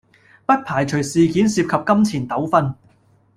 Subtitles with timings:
[0.47, 2.73] 不排除事件涉及金錢糾紛